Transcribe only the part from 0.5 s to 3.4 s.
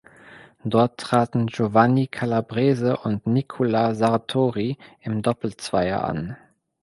Dort traten Giovanni Calabrese und